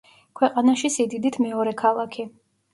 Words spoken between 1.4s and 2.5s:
მეორე ქალაქი.